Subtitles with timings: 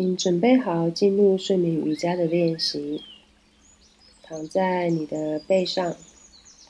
[0.00, 3.02] 请准备好进入睡眠瑜伽的练习。
[4.22, 5.94] 躺在你的背上，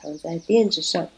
[0.01, 1.09] 躺在垫子上，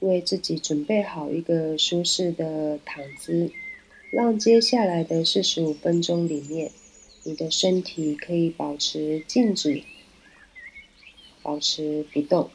[0.00, 3.52] 为自己准备好一个舒适的躺姿，
[4.10, 6.72] 让接下来的四十五分钟里面，
[7.22, 9.84] 你的身体可以保持静止，
[11.40, 12.50] 保持不动。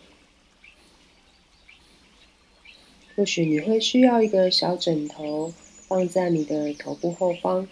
[3.15, 5.53] 或许你会需要一个小枕头。
[5.91, 7.67] 放在你的头部后方，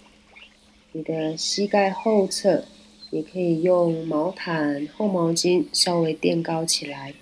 [0.91, 2.65] 你的膝盖后侧
[3.11, 7.13] 也可以用毛毯、厚毛巾稍微垫高起来，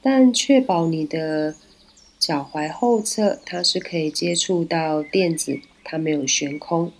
[0.00, 1.56] 但确保你的
[2.20, 6.92] 脚踝后侧它是可以接触到垫子，它没有悬空。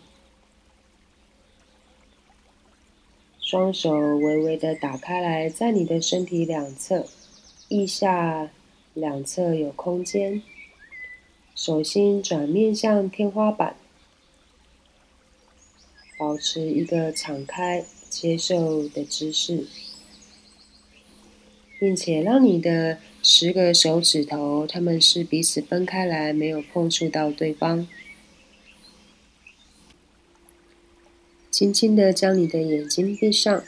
[3.41, 7.07] 双手微微的打开来，在你的身体两侧，
[7.69, 8.51] 腋下
[8.95, 10.43] 两侧有空间。
[11.57, 13.77] 手心转面向天花板，
[16.19, 19.67] 保持一个敞开、接受的姿势，
[21.81, 27.89] 并且让你的十个手指头，它们是彼此分开来，没有碰触到对方。
[31.51, 33.65] 轻轻的将你的眼睛闭上，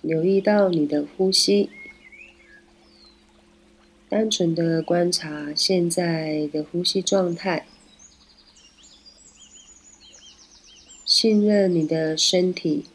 [0.00, 1.68] 留意到你的呼吸。
[4.10, 7.66] 单纯的观察现在的呼吸状态，
[11.04, 12.86] 信任你的身体，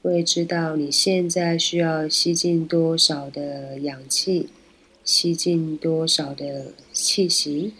[0.00, 4.48] 会知道你现在需要吸进多少的氧气，
[5.04, 7.74] 吸进多少的气息。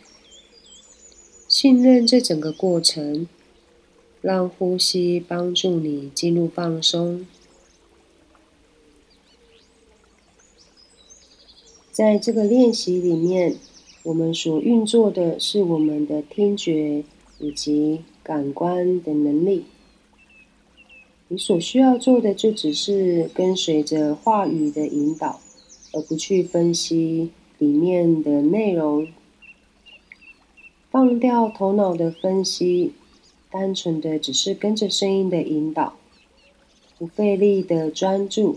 [1.49, 3.27] 信任这整个过程，
[4.21, 7.27] 让呼吸帮助你进入放松。
[12.01, 13.57] 在这个练习里面，
[14.05, 17.05] 我们所运作的是我们的听觉
[17.39, 19.67] 以及感官的能力。
[21.29, 25.41] 你所需要做的就只是跟随着话语的引导，
[25.93, 29.07] 而不去分析里面的内容，
[30.91, 32.95] 放掉头脑的分析，
[33.51, 35.97] 单纯的只是跟着声音的引导，
[36.97, 38.57] 不费力的专注，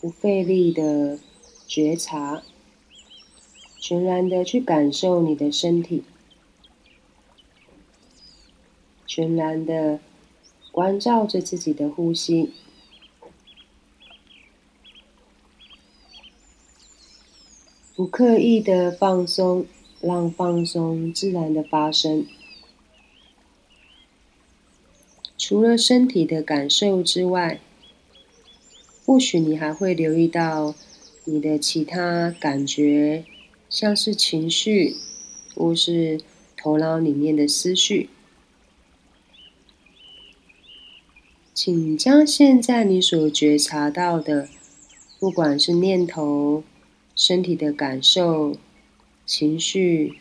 [0.00, 1.20] 不费力的。
[1.74, 2.42] 觉察，
[3.80, 6.04] 全然的去感受你的身体，
[9.06, 9.98] 全然的
[10.70, 12.52] 关照着自己的呼吸，
[17.96, 19.64] 不刻意的放松，
[20.02, 22.26] 让放松自然的发生。
[25.38, 27.58] 除了身体的感受之外，
[29.06, 30.74] 或许你还会留意到。
[31.24, 33.24] 你的其他感觉，
[33.70, 34.96] 像是情绪，
[35.54, 36.20] 或是
[36.56, 38.08] 头脑里面的思绪，
[41.54, 44.48] 请将现在你所觉察到的，
[45.20, 46.64] 不管是念头、
[47.14, 48.56] 身体的感受、
[49.24, 50.14] 情绪，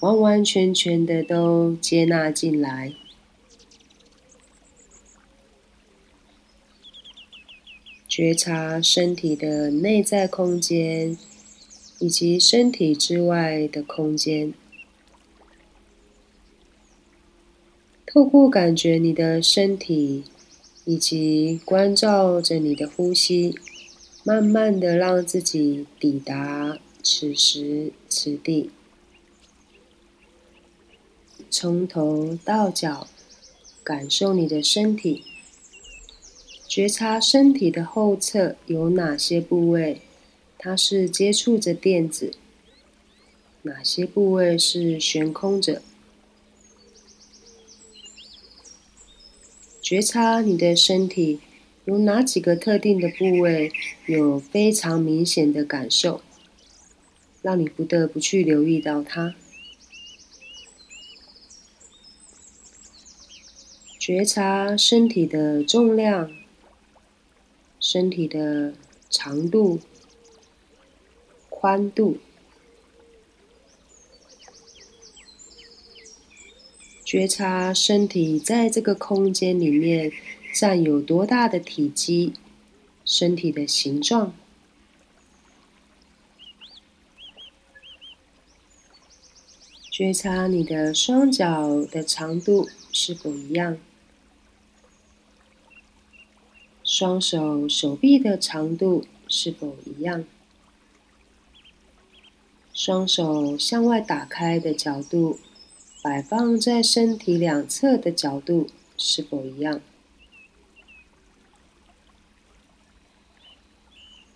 [0.00, 2.92] 完完全全的都接纳进来。
[8.20, 11.16] 觉察身体的内在空间，
[12.00, 14.52] 以及身体之外的空间。
[18.06, 20.24] 透过感觉你的身体，
[20.84, 23.58] 以及关照着你的呼吸，
[24.22, 28.70] 慢慢的让自己抵达此时此地。
[31.48, 33.06] 从头到脚，
[33.82, 35.24] 感受你的身体。
[36.70, 40.02] 觉察身体的后侧有哪些部位，
[40.56, 42.30] 它是接触着垫子；
[43.62, 45.82] 哪些部位是悬空着。
[49.82, 51.40] 觉察你的身体
[51.86, 53.72] 有哪几个特定的部位
[54.06, 56.22] 有非常明显的感受，
[57.42, 59.34] 让你不得不去留意到它。
[63.98, 66.30] 觉察身体的重量。
[67.80, 68.74] 身体的
[69.08, 69.80] 长度、
[71.48, 72.18] 宽度，
[77.02, 80.12] 觉察身体在这个空间里面
[80.54, 82.34] 占有多大的体积，
[83.04, 84.34] 身体的形状，
[89.90, 93.78] 觉察你的双脚的长度是否一样。
[96.92, 100.24] 双手手臂的长度是否一样？
[102.74, 105.38] 双手向外打开的角度，
[106.02, 108.66] 摆放在身体两侧的角度
[108.98, 109.80] 是否一样？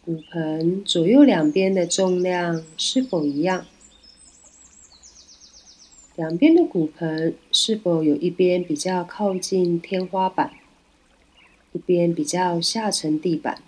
[0.05, 3.67] 骨盆左右两边的重量是否一样？
[6.15, 10.55] 两边的骨盆是否有一边比较靠近天花板，
[11.75, 13.61] 一边比较下沉地板？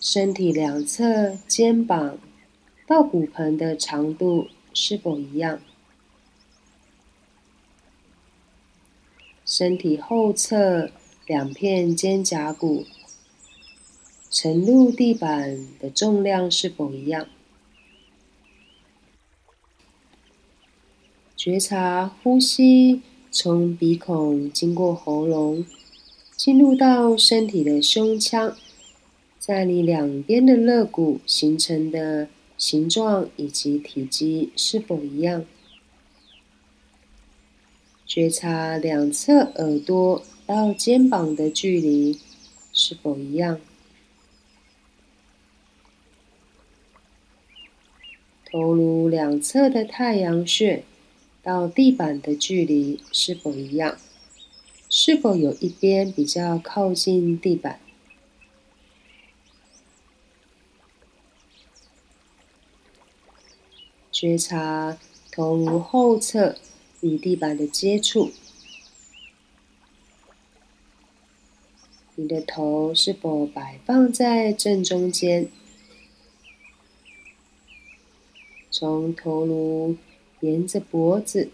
[0.00, 2.18] 身体两侧肩膀
[2.84, 5.60] 到骨盆的长度是否一样？
[9.46, 10.90] 身体后侧
[11.26, 12.86] 两片肩胛骨
[14.30, 17.28] 沉入地板的重量是否一样？
[21.36, 25.64] 觉察呼吸从鼻孔经过喉咙，
[26.34, 28.56] 进入到身体的胸腔。
[29.38, 32.28] 在你两边的肋骨形成的
[32.58, 35.44] 形状以及体积是否一样？
[38.04, 42.18] 觉察两侧耳朵到肩膀的距离
[42.72, 43.60] 是否一样？
[48.44, 50.82] 头颅两侧的太阳穴
[51.42, 53.96] 到地板的距离是否一样？
[54.90, 57.80] 是否有一边比较靠近地板？
[64.10, 64.98] 觉察
[65.32, 66.58] 头颅后侧
[67.00, 68.32] 与地板的接触，
[72.16, 75.50] 你的头是否摆放在正中间？
[78.70, 79.96] 从头颅
[80.40, 81.50] 沿着脖子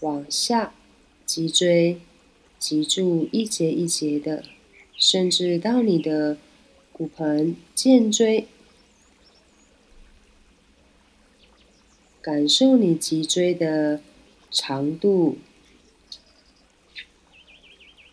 [0.00, 0.74] 往下，
[1.24, 2.00] 脊椎、
[2.58, 4.44] 脊柱一节一节的，
[4.96, 6.36] 甚至到你的
[6.92, 8.46] 骨盆、肩椎。
[12.20, 14.00] 感受你脊椎的
[14.50, 15.38] 长度，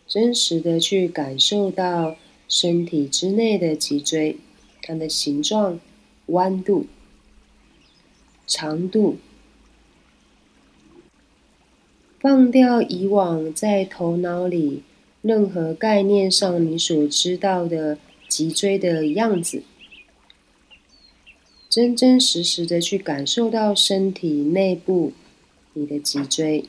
[0.06, 2.16] 真实的去感受到
[2.46, 4.38] 身体之内的脊椎，
[4.80, 5.80] 它的形状、
[6.26, 6.86] 弯度、
[8.46, 9.16] 长度，
[12.24, 14.82] 放掉以往在头脑里
[15.20, 19.62] 任何概念上你所知道的脊椎的样子。
[21.68, 25.12] 真真实实的去感受到身体内部
[25.74, 26.64] 你的脊椎，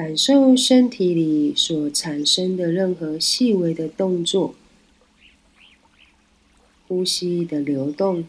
[0.00, 4.54] 感受身体里所产生的任何细微的动作，
[6.88, 8.24] 呼吸的流动。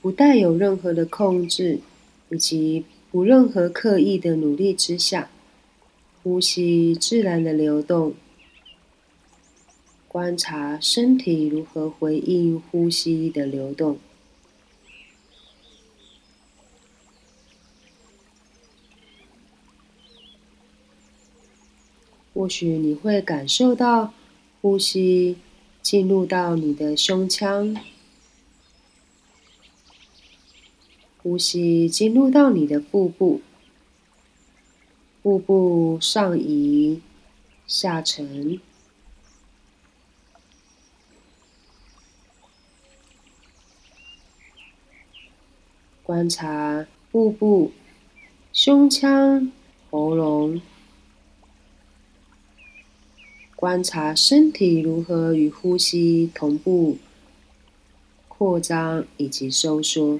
[0.00, 1.78] 不带有任何的控制，
[2.30, 5.30] 以及不任何刻意的努力之下，
[6.24, 8.14] 呼吸自然的流动，
[10.08, 13.98] 观察身体如何回应呼吸的流动。
[22.42, 24.12] 或许你会感受到
[24.60, 25.36] 呼吸
[25.80, 27.76] 进入到你的胸腔。
[31.22, 33.40] 呼吸进入到你的腹部，
[35.22, 37.00] 腹部上移、
[37.68, 38.60] 下沉，
[46.02, 47.70] 观察腹部、
[48.52, 49.52] 胸腔、
[49.92, 50.60] 喉咙，
[53.62, 56.98] 观察身体如何与呼吸同步
[58.26, 60.18] 扩张以及收缩。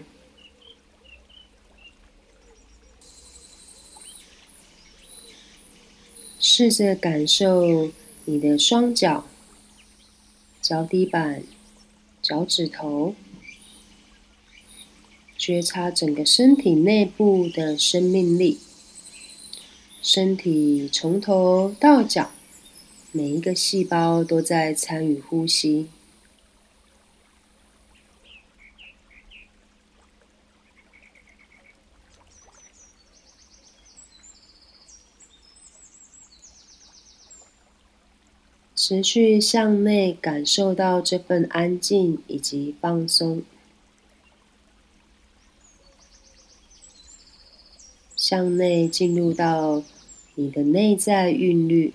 [6.39, 7.91] 试着感受
[8.27, 9.27] 你的双脚、
[10.61, 11.43] 脚底板、
[12.23, 13.17] 脚趾头，
[15.37, 18.61] 觉察整个身体内部的生命力。
[20.01, 22.31] 身体从头到脚，
[23.15, 25.91] 每一个细胞都在参与呼吸。
[38.75, 43.43] 持续向内感受到这份安静以及放松，
[48.17, 49.85] 向内进入到
[50.35, 51.95] 你的内在韵律，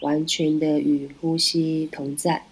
[0.00, 2.44] 完全的与呼吸同在。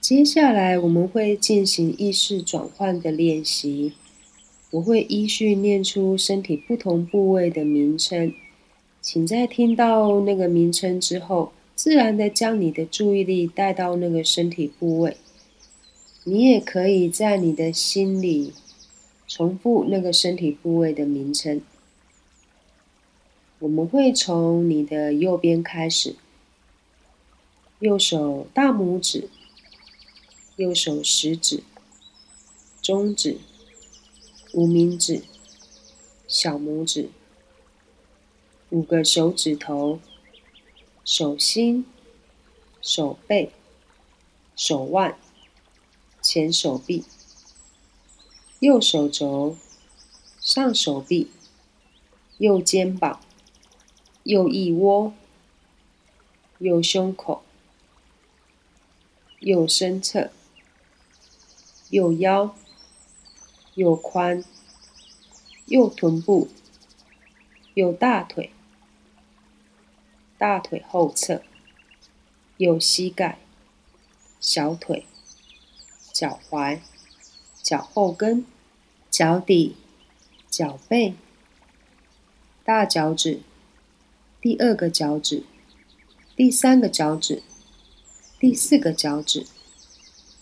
[0.00, 3.94] 接下来我们会进行意识转换的练习，
[4.72, 8.34] 我会依序念出身体不同部位的名称，
[9.00, 15.16] 请在听到那个名称之后，自然的将你的注意力带到那个身体部位。
[16.24, 18.52] 你也可以在你的心里
[19.26, 21.62] 重复那个身体部位的名称。
[23.64, 26.16] 我们会从你的右边开始，
[27.78, 29.30] 右手大拇指、
[30.56, 31.62] 右手食指、
[32.82, 33.38] 中指、
[34.52, 35.22] 无名指、
[36.28, 37.08] 小拇指，
[38.68, 39.98] 五个手指头，
[41.02, 41.86] 手心、
[42.82, 43.50] 手背、
[44.54, 45.16] 手腕。
[46.20, 47.04] 前手臂、
[48.60, 49.56] 右手肘、
[50.40, 51.30] 上手臂、
[52.36, 53.20] 右肩膀、
[54.24, 55.14] 右腋窝、
[56.58, 57.42] 右胸口、
[59.38, 60.30] 右身侧、
[61.90, 62.54] 右腰、
[63.74, 64.44] 右髋、
[65.66, 66.48] 右臀部、
[67.74, 68.50] 右大腿、
[70.36, 71.42] 大腿后侧、
[72.58, 73.38] 右膝盖、
[74.40, 75.06] 小腿。
[76.14, 76.78] 脚踝、
[77.60, 78.46] 脚后跟、
[79.10, 79.74] 脚底、
[80.48, 81.16] 脚背、
[82.64, 83.40] 大脚趾、
[84.44, 85.42] 第二个脚趾、
[86.36, 87.42] 第三个脚趾、
[88.38, 89.46] 第四个脚趾、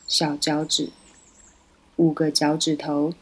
[0.09, 0.91] 小脚趾、
[1.95, 3.15] 五个脚趾头。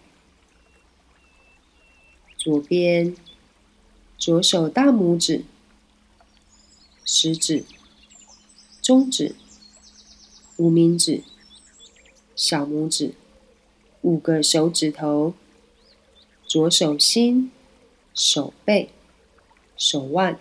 [2.39, 3.15] 左边，
[4.17, 5.45] 左手大拇指、
[7.05, 7.63] 食指、
[8.81, 9.35] 中指、
[10.57, 11.23] 无名指。
[12.35, 13.13] 小拇指，
[14.01, 15.35] 五个手指头，
[16.47, 17.53] 左手心、
[18.15, 18.89] 手背、
[19.77, 20.41] 手腕、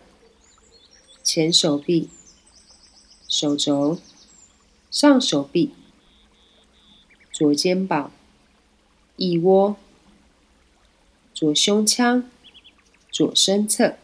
[1.31, 2.09] 前手臂、
[3.27, 3.99] 手肘、
[4.89, 5.75] 上手臂、
[7.31, 8.11] 左肩膀、
[9.17, 9.77] 腋窝、
[11.31, 12.27] 左胸腔、
[13.11, 13.99] 左身侧、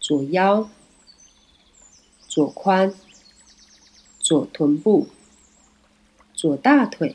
[0.00, 0.68] 左腰、
[2.26, 2.92] 左髋、
[4.18, 5.08] 左臀部。
[6.34, 7.14] 左大腿，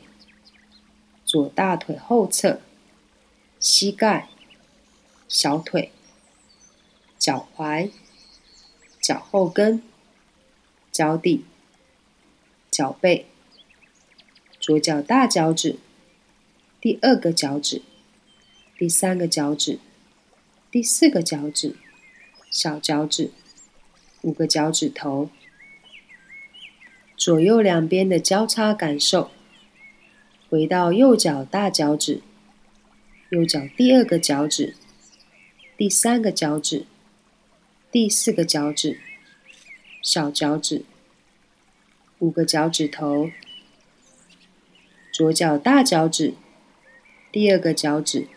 [1.26, 2.62] 左大腿后侧，
[3.60, 4.30] 膝盖，
[5.28, 5.92] 小腿，
[7.18, 7.90] 脚踝，
[9.06, 9.80] 脚后跟，
[10.90, 11.44] 脚底，
[12.72, 13.26] 脚背，
[14.58, 15.76] 左脚大脚趾，
[16.80, 17.82] 第二个脚趾，
[18.76, 19.78] 第三个脚趾，
[20.72, 21.76] 第四个脚趾，
[22.50, 23.30] 小脚趾，
[24.22, 25.30] 五个脚趾头。
[27.16, 29.30] 左右两边的交叉感受，
[30.50, 32.22] 回到右脚大脚趾，
[33.30, 34.74] 右脚第二个脚趾，
[35.76, 36.86] 第三个脚趾，
[37.98, 39.00] 第四个脚趾，
[40.02, 40.84] 小脚趾，
[42.18, 43.30] 五个脚趾头。
[45.10, 46.34] 左脚大脚趾，
[47.32, 48.28] 第二个脚趾，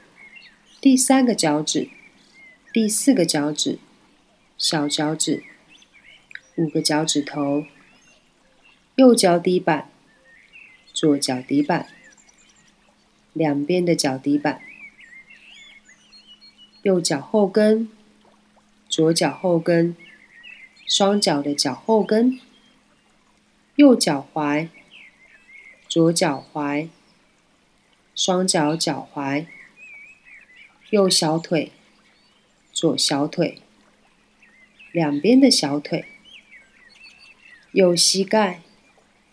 [0.80, 1.90] 第三个脚趾，
[2.72, 3.80] 第四个脚趾，
[4.58, 5.44] 小脚趾，
[6.56, 7.66] 五个脚趾头。
[8.96, 9.90] 右脚底板，
[10.94, 11.90] 左脚底板，
[13.34, 14.62] 两边的脚底板，
[16.82, 17.90] 右脚后跟，
[18.90, 19.96] 左脚后跟，
[20.86, 22.40] 双脚的脚后跟，
[23.76, 24.68] 右脚踝，
[25.88, 26.90] 左脚踝，
[28.16, 29.46] 双脚脚踝，
[30.90, 31.72] 右小腿，
[32.74, 33.60] 左小腿，
[34.92, 36.04] 两边的小腿，
[37.72, 38.60] 右膝盖。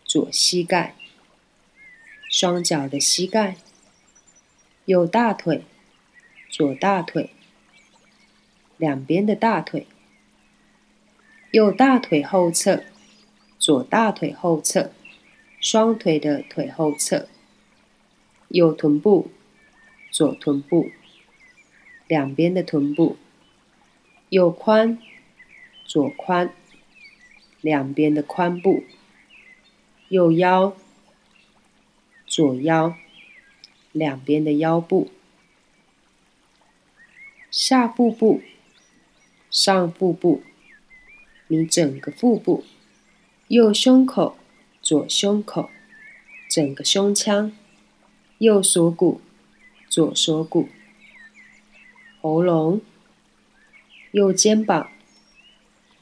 [0.08, 0.94] 左膝盖，
[2.30, 3.56] 双脚的膝盖，
[4.84, 5.64] 右大腿，
[6.48, 7.30] 左大腿，
[8.76, 9.86] 两边的大腿，
[11.50, 12.84] 右大腿后侧，
[13.58, 14.92] 左大腿后侧，
[15.60, 17.28] 双腿的腿后侧，
[18.48, 19.30] 右臀部，
[20.10, 20.90] 左臀部，
[22.06, 23.16] 两边的臀部，
[24.28, 24.98] 右髋，
[25.84, 26.50] 左髋，
[27.60, 28.84] 两边的髋部。
[30.08, 30.76] 右腰、
[32.28, 32.94] 左腰，
[33.90, 35.10] 两边的腰部，
[37.50, 38.40] 下腹部、
[39.56, 40.42] 上腹部，
[41.48, 42.62] 你整个腹部，
[43.48, 44.36] 右胸口、
[44.82, 45.70] 左胸口，
[46.50, 47.50] 整个胸腔，
[48.36, 49.22] 右锁骨、
[49.88, 50.68] 左锁骨，
[52.20, 52.82] 喉咙，
[54.10, 54.90] 右肩膀、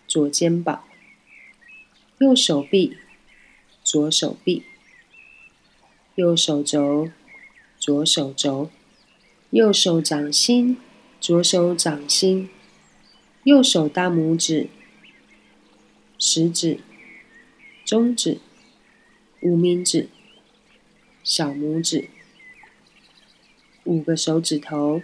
[0.08, 0.82] 左肩膀，
[2.18, 2.96] 右手臂。
[3.84, 4.64] 左手臂，
[6.14, 7.11] 右手肘，
[7.78, 8.70] 左手肘，
[9.50, 10.78] 右手掌心，
[11.20, 12.49] 左手掌心，
[13.44, 14.70] 右手大拇指、
[16.18, 16.80] 食指、
[17.84, 18.40] 中指、
[19.42, 20.08] 无名指、
[21.22, 22.08] 小拇指，
[23.84, 25.02] 五个手指头，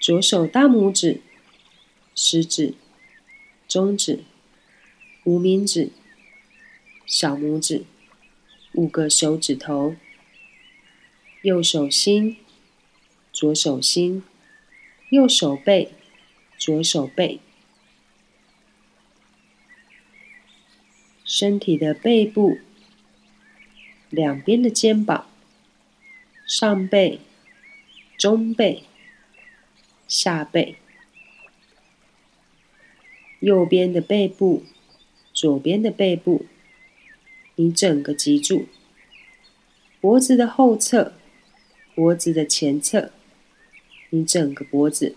[0.00, 1.20] 左手大拇指、
[2.12, 2.74] 食指、
[3.68, 4.24] 中指、
[5.22, 5.92] 无名指、
[7.06, 7.84] 小拇指，
[8.72, 9.94] 五个手指头，
[11.42, 12.36] 右手心、
[13.32, 14.24] 左手心，
[15.10, 15.92] 右手背、
[16.58, 17.40] 左手背。
[21.24, 22.58] 身体的背部、
[24.10, 25.26] 两边的肩膀、
[26.46, 27.18] 上背、
[28.18, 28.84] 中背、
[30.06, 30.76] 下背、
[33.40, 34.64] 右边的背部、
[35.32, 36.46] 左边的背部，
[37.56, 38.68] 你整个脊柱、
[40.00, 41.14] 脖子的后侧、
[41.94, 43.10] 脖子的前侧，
[44.10, 45.16] 你整个脖子、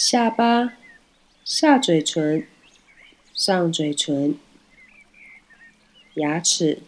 [0.00, 0.74] 下巴、
[1.44, 2.46] 下嘴唇。
[3.34, 4.38] 上嘴唇、
[6.14, 6.78] 牙齿、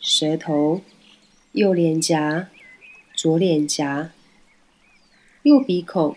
[0.00, 0.80] 舌头、
[1.52, 2.50] 右脸颊、
[3.14, 4.12] 左脸颊、
[5.44, 6.16] 右鼻孔、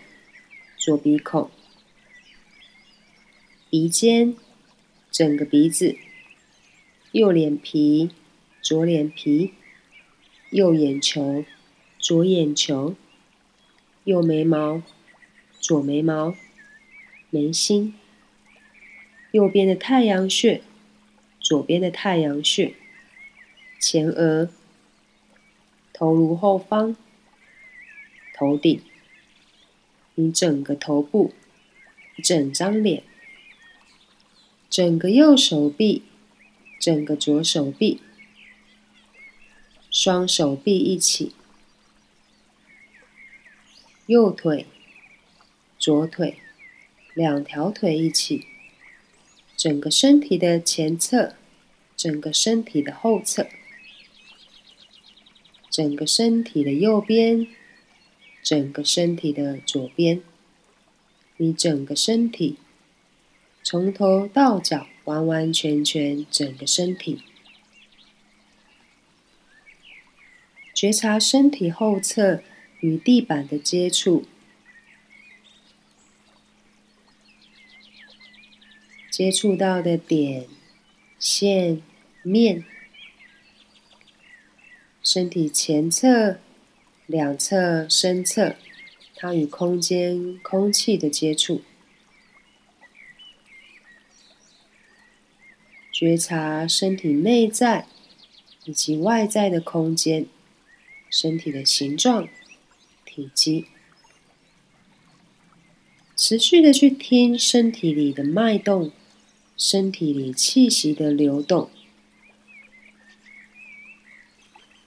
[0.75, 1.51] 左鼻孔、
[3.69, 4.35] 鼻尖、
[5.11, 5.95] 整个鼻子、
[7.11, 8.09] 右脸皮、
[8.63, 9.53] 左脸皮、
[10.49, 11.45] 右眼球、
[11.99, 12.95] 左眼球、
[14.05, 14.81] 右眉毛、
[15.69, 16.35] 左眉毛、
[17.29, 17.93] 眉心。
[19.29, 20.63] 右边的太阳穴，
[21.39, 22.73] 左边的太阳穴，
[23.79, 24.49] 前额、
[25.93, 26.95] 头颅后方、
[28.33, 28.81] 头顶，
[30.15, 31.35] 你整个头部、
[32.23, 33.03] 整张脸、
[34.71, 36.01] 整个右手臂、
[36.79, 38.01] 整个左手臂、
[39.91, 41.35] 双手臂一起，
[44.07, 44.65] 右腿、
[45.79, 46.35] 左腿，
[47.13, 48.45] 两条腿一起。
[49.55, 51.35] 整个身体的前侧，
[51.95, 53.47] 整个身体的后侧，
[55.69, 57.47] 整个身体的右边，
[58.43, 60.21] 整个身体的左边，
[61.37, 62.57] 你整个身体
[63.63, 67.23] 从头到脚完完全全整个身体，
[70.73, 72.41] 觉察身体后侧
[72.79, 74.25] 与地板的接触。
[79.19, 80.47] 接触到的点、
[81.19, 81.81] 线、
[82.23, 82.63] 面，
[85.03, 86.39] 身体前侧、
[87.05, 88.55] 两侧、身侧，
[89.17, 91.61] 它与空间、空气的接触，
[95.91, 97.87] 觉察身体内在
[98.63, 100.27] 以及外在的空间，
[101.09, 102.29] 身体的形状、
[103.03, 103.65] 体积，
[106.15, 108.93] 持续的去听身体里的脉动。
[109.61, 111.69] 身体里气息的流动，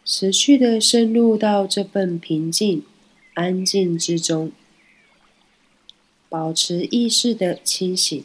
[0.03, 2.83] 持续的深入到这份平静、
[3.35, 4.51] 安静之中，
[6.31, 8.25] 保持意识的清醒，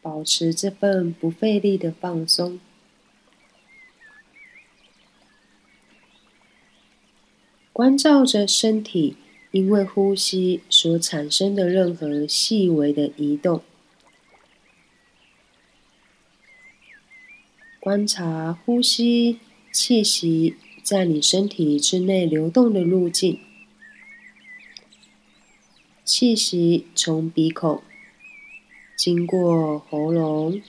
[0.00, 2.60] 保持这份不费力的放松，
[7.72, 9.16] 关照着身体。
[9.52, 13.62] 因为呼吸所产生的任何细微的移动，
[17.80, 19.38] 观察呼吸
[19.72, 23.40] 气息在你身体之内流动的路径。
[26.04, 27.82] 气息从鼻孔
[28.94, 30.60] 经过喉咙，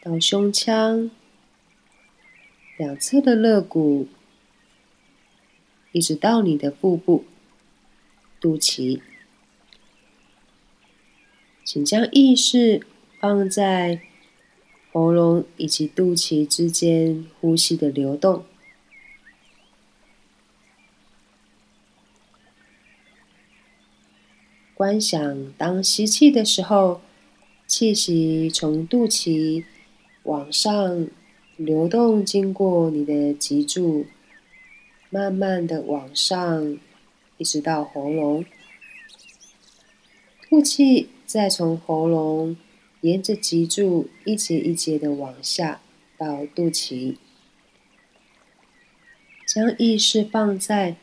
[0.00, 1.10] 到胸腔
[2.76, 4.08] 两侧的肋骨。
[5.98, 7.24] 一直到你的腹部、
[8.40, 9.00] 肚脐，
[11.64, 12.86] 请将意识
[13.18, 14.00] 放在
[14.92, 18.44] 喉咙以及肚脐之间呼吸的流动，
[24.74, 27.00] 观想当吸气的时候，
[27.66, 29.64] 气息从肚脐
[30.22, 31.08] 往上
[31.56, 34.06] 流动，经过你的脊柱。
[35.10, 36.78] 慢慢的往上，
[37.38, 38.44] 一直到喉咙，
[40.42, 42.56] 吐气，再从喉咙
[43.00, 45.80] 沿着脊柱一节一节的往下
[46.18, 47.16] 到肚脐，
[49.46, 50.96] 将意识放在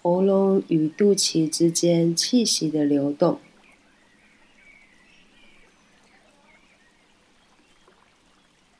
[0.00, 3.38] 喉咙与肚脐之间气息的流动。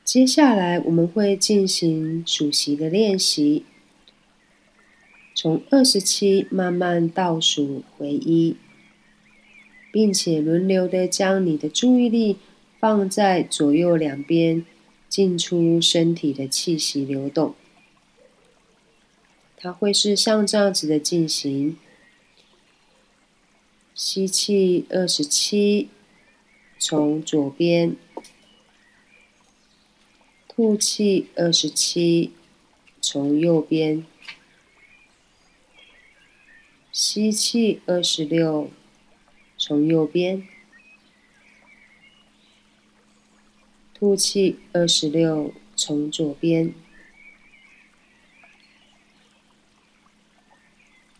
[0.03, 3.63] 接下来我们会进行数息的练习。
[5.41, 8.55] 从二十七慢慢倒数回一，
[9.91, 12.37] 并且轮流的将你的注意力
[12.79, 14.63] 放在左右两边
[15.09, 17.55] 进出身体的气息流动。
[19.57, 21.75] 它会是像这样子的进行：
[23.95, 25.89] 吸气二十七，
[26.77, 27.95] 从左边；
[30.47, 32.31] 吐气二十七，
[33.01, 34.03] 从右边；
[36.91, 38.69] 吸气二十六，
[39.57, 40.41] 从右边；
[43.93, 46.73] 吐气二十六，从左边。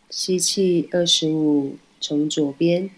[0.10, 2.89] 吸气二十五，从左边；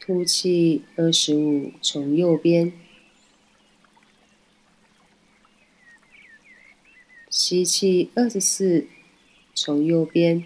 [0.00, 2.72] 吐气二十五，从右边。
[7.30, 8.86] 吸气二十四，
[9.54, 10.42] 从右边；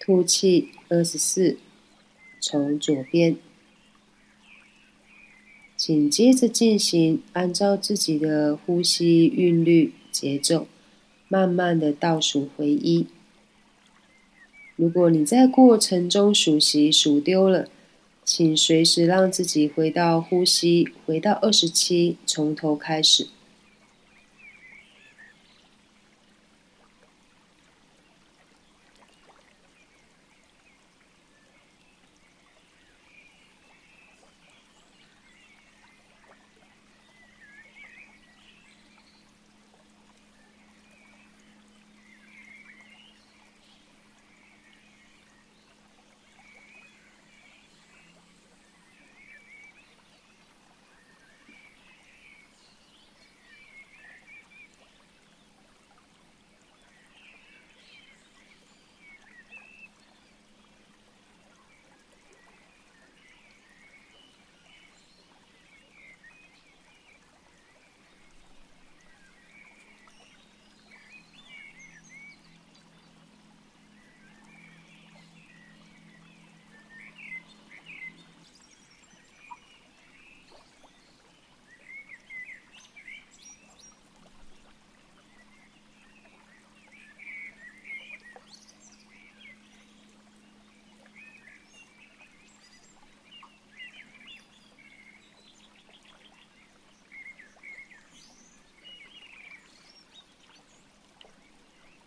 [0.00, 1.58] 吐气二十四，
[2.40, 3.36] 从左边。
[5.76, 10.66] 紧接着进行，按照自己的呼吸韵律节奏，
[11.28, 13.06] 慢慢的倒数回一。
[14.76, 17.68] 如果你在过程中数息数丢了，
[18.24, 23.28] 请随时让自己回到呼吸，回到二十七，从头开始。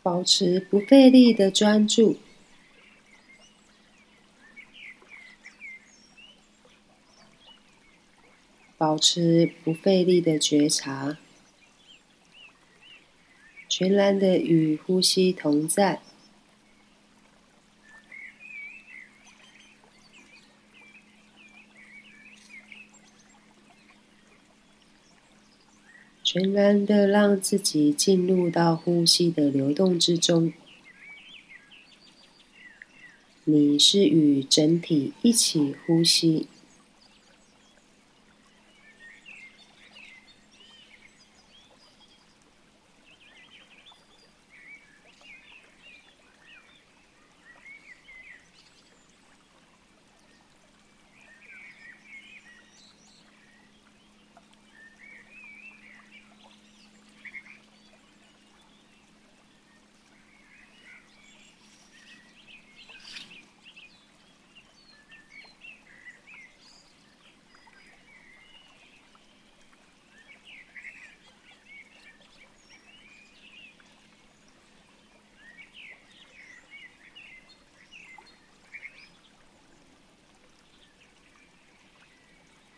[0.08, 2.18] 保持不费力的专注，
[8.78, 11.18] 保持不费力的觉察，
[13.68, 16.00] 全然的与呼吸同在。
[26.40, 30.54] 全然的让自己进入到呼吸的流动之中，
[33.44, 36.46] 你是与整体一起呼吸。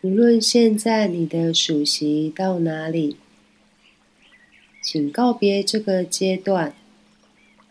[0.02, 3.16] 无论现在你的数息到哪里，
[4.82, 6.74] 请告别这个阶段，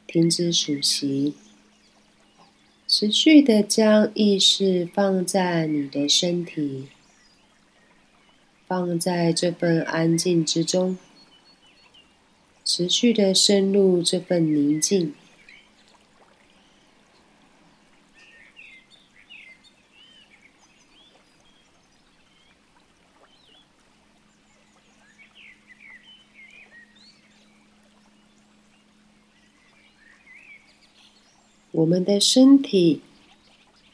[0.06, 1.34] 停止数息，
[2.88, 6.90] 持续的将意识放在你的身体，
[8.68, 11.00] 放在这份安静之中，
[12.64, 15.16] 持续的深入这份宁静。
[31.80, 33.00] 我们的身体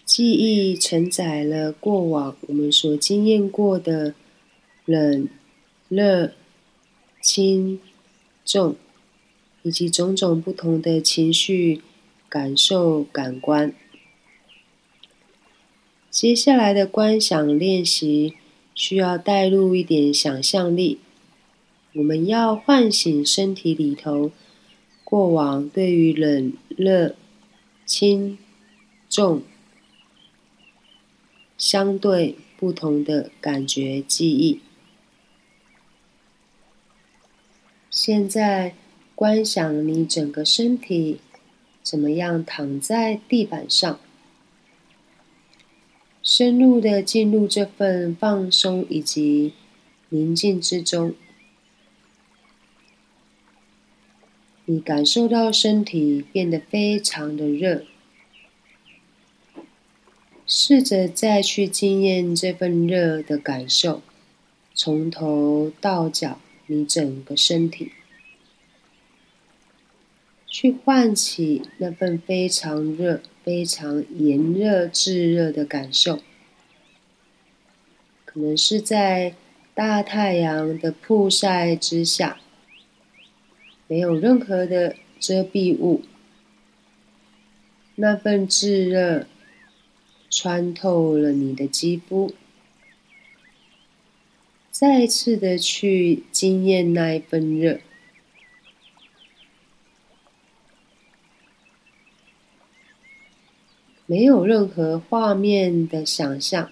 [0.06, 4.16] 记忆承载了过往我们所经验过的
[4.86, 5.30] 冷、
[5.88, 6.32] 热、
[7.22, 7.80] 轻、
[8.44, 8.76] 重，
[9.62, 11.84] 以及种种不同的情绪、
[12.28, 13.72] 感受、感官。
[16.10, 18.34] 接下来的观想练习
[18.74, 20.98] 需要带入一点想象力，
[21.94, 24.32] 我们要唤醒身体里头
[25.04, 27.16] 过往对于冷、热、
[27.86, 28.38] 轻、
[29.10, 29.44] 重
[31.58, 34.62] 相对不同的感觉记忆。
[37.90, 38.76] 现在
[39.14, 41.20] 观想你整个身体
[41.82, 44.00] 怎么样躺在地板上。
[46.26, 49.54] 深入的进入这份放松以及
[50.10, 51.14] 宁静之中，
[54.66, 57.84] 你感受到身体变得非常的热，
[60.46, 64.02] 试着再去经验这份热的感受，
[64.74, 67.92] 从头到脚，你整个身体，
[70.48, 73.22] 去唤起那份非常热。
[73.46, 76.20] 非常炎热、炙热的感受，
[78.26, 79.36] 可能是在
[79.76, 82.40] 大太阳的曝晒之下，
[83.88, 86.02] 没有任何的遮蔽物，
[87.96, 89.28] 那份炙热
[90.30, 92.34] 穿透了你的肌肤，
[94.72, 97.80] 再次的去惊艳那一份热。
[104.08, 106.72] 没有任何画面的想象，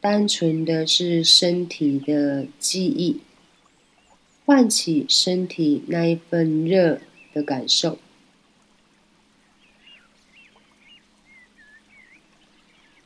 [0.00, 3.20] 单纯的是身体的记忆，
[4.46, 7.00] 唤起身体那一份热
[7.34, 7.98] 的感受。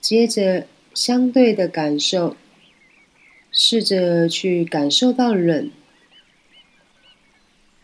[0.01, 2.37] 接着，相对的感受，
[3.51, 5.71] 试着去感受到冷，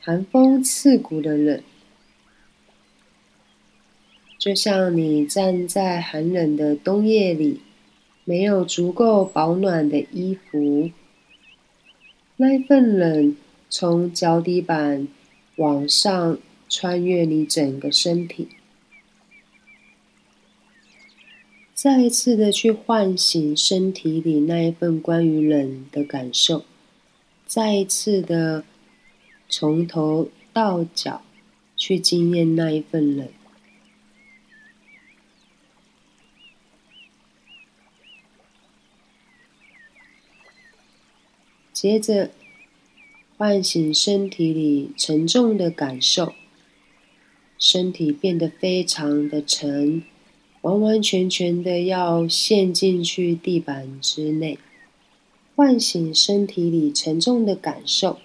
[0.00, 1.62] 寒风刺骨的冷。
[4.38, 7.62] 就像你站在寒冷的冬夜里，
[8.24, 10.90] 没有足够保暖的衣服，
[12.36, 13.36] 那一份冷
[13.68, 15.08] 从脚底板
[15.56, 18.48] 往上穿越你整个身体，
[21.74, 26.64] 再一次的去唤醒身体里那一份关于冷的感受，
[27.46, 28.64] 再一次的
[29.48, 31.22] 从头到脚
[31.76, 33.28] 去经验那一份冷。
[41.72, 42.30] 接着，
[43.38, 46.32] 唤醒身体里沉重的感受，
[47.58, 50.02] 身体变得非常的沉，
[50.62, 54.58] 完完全全的要陷进去地板之内。
[55.54, 58.18] 唤醒身体里沉重的感受，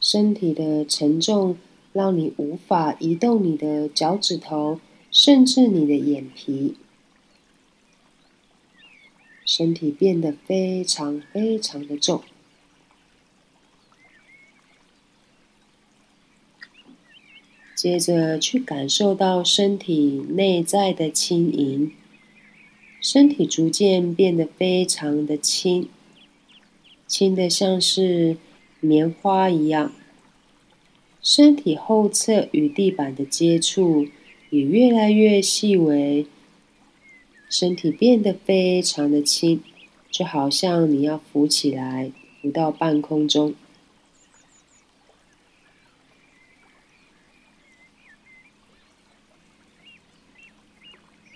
[0.00, 1.58] 身体的沉重
[1.92, 6.74] 让你无法移动你的脚趾头，甚至你的眼皮。
[9.44, 12.22] 身体变得非常非常的重，
[17.84, 21.92] 接着去感受到身体内在的轻盈，
[22.98, 25.86] 身体逐渐变得非常的轻，
[27.06, 28.38] 轻的像是
[28.80, 29.92] 棉花一样，
[31.22, 34.06] 身体后侧与地板的接触
[34.48, 36.24] 也越来越细微。
[37.50, 39.60] 身体变得非常的轻，
[40.10, 43.54] 就好像你要浮起来，浮到半空中。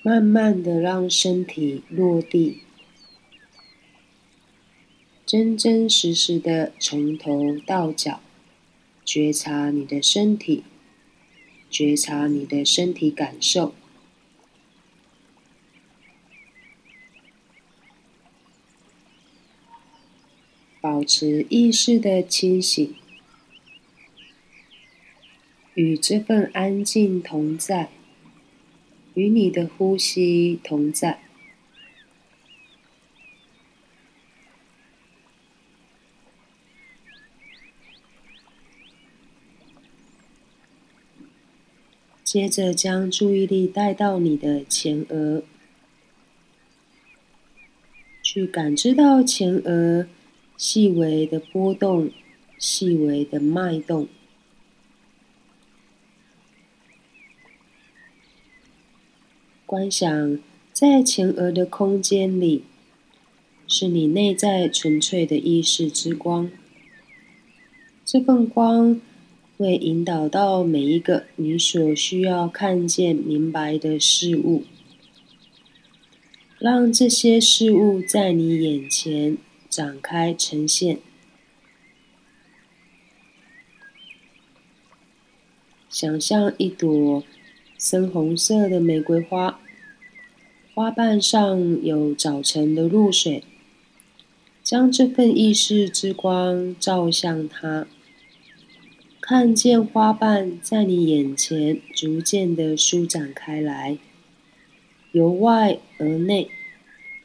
[0.09, 2.63] 慢慢的让身体落地，
[5.27, 8.23] 真真实实的从头到脚
[9.05, 10.65] 觉察你的身体，
[11.69, 13.75] 觉察你的身体感受。
[20.81, 22.95] 保持意识的清醒，
[25.75, 27.91] 与这份安静同在，
[29.19, 31.19] 与你的呼吸同在。
[42.23, 45.43] 接着将注意力带到你的前额，
[48.23, 50.07] 去感知到前额。
[50.57, 52.11] 细微的波动，
[52.59, 54.09] 细微的脉动，
[59.69, 60.39] 观想
[60.73, 62.65] 在前额的空间里，
[63.67, 66.51] 是你内在纯粹的意识之光。
[68.03, 68.99] 这份光
[69.59, 74.65] 会引导到每一个你所需要看见、明白的事物，
[76.59, 79.37] 让这些事物在你眼前
[79.69, 80.97] 展开呈现。
[85.91, 87.23] 想象一朵
[87.79, 89.61] 深红色的玫瑰花，
[90.75, 93.45] 花瓣上有早晨的露水，
[94.65, 97.87] 将这份意识之光照向它。
[99.21, 103.97] 看见花瓣在你眼前逐渐的舒展开来，
[105.13, 106.51] 由外而内，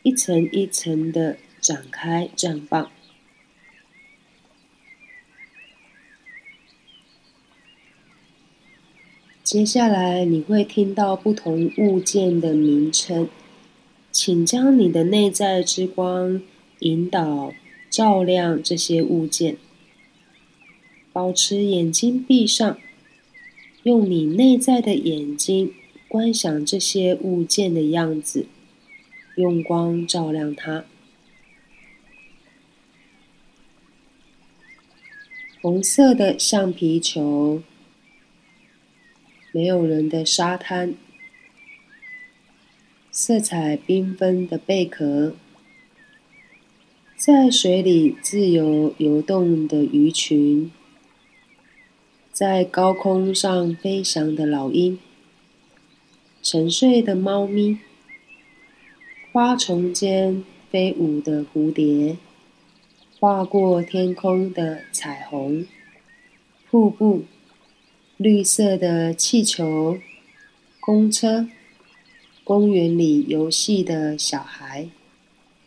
[0.03, 2.91] 一层一层的展开绽放。
[9.53, 13.29] 接下来你会听到不同物件的名称，
[14.11, 16.41] 请将你的内在之光
[16.79, 17.53] 引导
[17.87, 19.57] 照亮这些物件。
[21.11, 22.79] 保持眼睛闭上，
[23.83, 25.71] 用你内在的眼睛
[26.07, 28.47] 观想这些物件的样子，
[29.35, 30.83] 用光照亮它。
[35.61, 37.61] 红色的橡皮球，
[39.55, 40.95] 没有人的沙滩，
[43.11, 45.35] 色彩缤纷的贝壳，
[47.15, 50.71] 在水里自由游动的鱼群。
[52.31, 54.97] 在高空上飞翔的老鹰，
[56.41, 57.77] 沉睡的猫咪，
[59.31, 62.17] 花丛间飞舞的蝴蝶，
[63.19, 65.67] 划过天空的彩虹，
[66.71, 67.25] 瀑布，
[68.17, 69.97] 绿色的气球，
[70.79, 71.47] 公车，
[72.43, 74.87] 公园里游戏的小孩，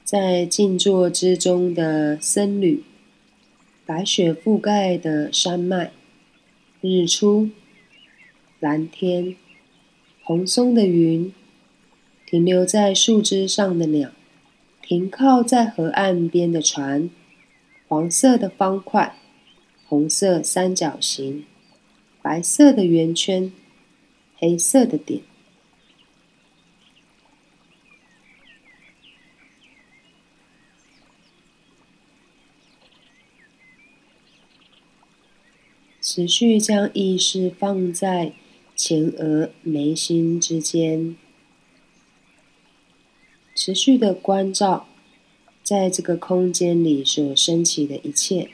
[0.04, 2.84] 在静坐之中的僧侣，
[3.84, 5.90] 白雪覆盖的山脉。
[6.80, 7.50] 日出，
[8.60, 9.34] 蓝天，
[10.22, 11.32] 红松的云，
[12.24, 14.12] 停留在树枝上的鸟，
[14.80, 17.10] 停靠在河岸边的船，
[17.88, 19.16] 黄色的方块，
[19.88, 21.44] 红色三角形，
[22.26, 23.52] 白色的圆圈，
[24.36, 25.22] 黑色的点。
[36.00, 38.32] 持续将意识放在
[38.74, 41.16] 前额眉心之间，
[43.54, 44.88] 持续的关照，
[45.62, 48.50] 在这个空间里所升起的一切，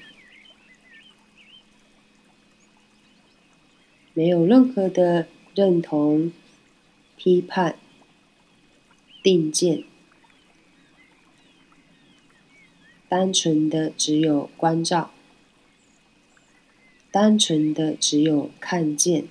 [4.14, 6.32] 没有任何的认同、
[7.16, 7.76] 批判、
[9.22, 9.84] 定见，
[13.08, 15.10] 单纯的只有关照。
[17.10, 19.26] 单纯的只有看见。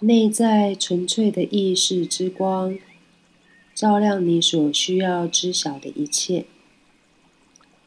[0.00, 2.78] 内在纯粹的意识之光，
[3.74, 6.44] 照亮你所需要知晓的一切，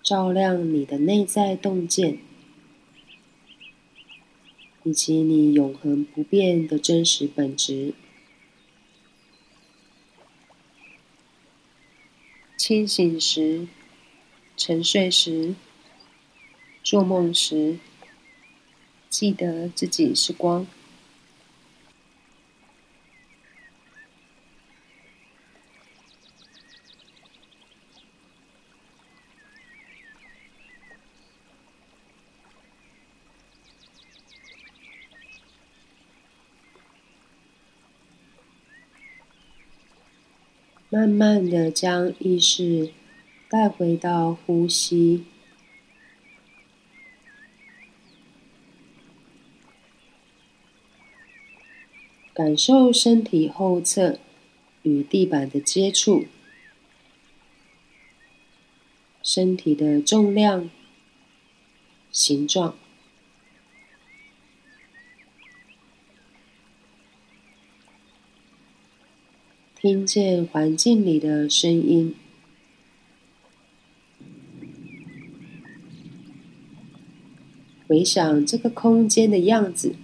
[0.03, 2.17] 照亮你的内在洞见，
[4.83, 7.93] 以及你永恒不变的真实本质。
[12.57, 13.69] 清醒时、
[14.57, 15.55] 沉睡时、
[16.83, 17.79] 做梦时，
[19.09, 20.67] 记得自己是光。
[40.93, 42.91] 慢慢的将意识
[43.49, 45.23] 带回到呼吸。
[52.33, 54.19] 感受身体后侧
[54.81, 56.25] 与地板的接触
[59.23, 60.69] 身体的重量
[62.11, 62.75] 形状。
[69.81, 72.13] 听见环境里的声音，
[77.87, 79.95] 回想这个空间的样子，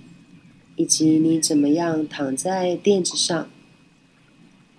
[0.78, 3.47] 以及你怎么样躺在垫子上。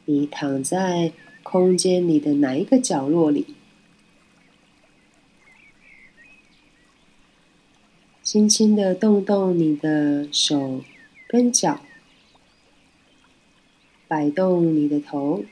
[0.06, 1.12] 你躺在
[1.44, 3.46] 空间里的哪一个角落里？
[8.24, 10.82] 轻轻的动动你的手
[11.28, 11.82] 跟脚。
[14.08, 15.44] 摆动你的头，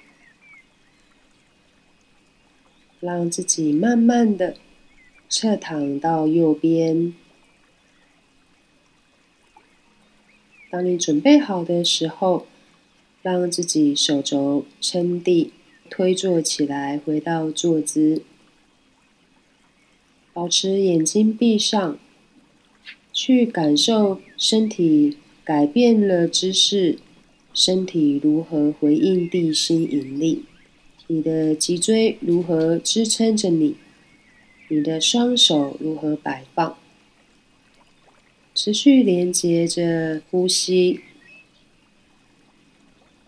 [2.98, 4.56] 让自己慢慢的
[5.28, 7.12] 侧躺到右边。
[10.70, 12.46] 当你准备好的时候，
[13.22, 15.52] 让自己手肘撑地，
[15.90, 18.22] 推坐起来，回到坐姿，
[20.32, 21.98] 保持眼睛闭上，
[23.12, 26.98] 去感受身体改变了姿势。
[27.56, 30.44] 身体如何回应地心引力？
[31.06, 33.76] 你的脊椎如何支撑着你？
[34.68, 36.76] 你的双手如何摆放？
[38.54, 41.00] 持续连接着呼吸，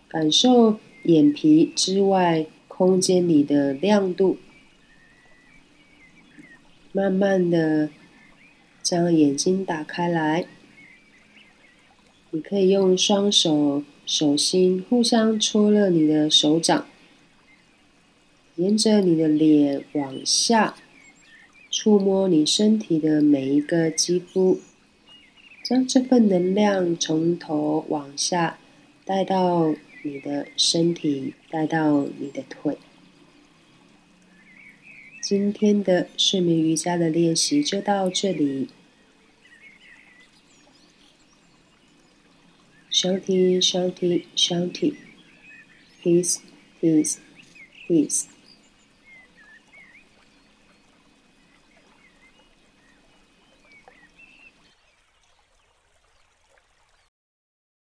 [0.07, 4.37] 感受眼皮之外空间里的亮度。
[6.91, 7.89] 慢慢的
[8.83, 10.45] 将眼睛打开来，
[12.29, 13.83] 你可以用双手。
[14.09, 16.87] 手心互相搓热你的手掌，
[18.55, 20.73] 沿着你的脸往下
[21.69, 24.59] 触摸你身体的每一个肌肤，
[25.63, 28.57] 将这份能量从头往下
[29.05, 32.79] 带到你的身体，带到你的腿。
[35.21, 38.69] 今天的睡眠瑜伽的练习就到这里。
[42.91, 44.97] shouty, shouty, shouty.
[46.01, 46.39] His,
[46.81, 47.19] his,
[47.87, 48.27] his.